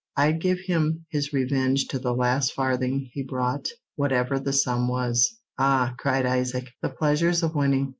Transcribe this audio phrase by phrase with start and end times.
[0.17, 3.67] I'd give him his revenge to the last farthing he brought,
[3.97, 7.89] whatever the sum was." "Ah," cried Isaac; "the pleasures of winning!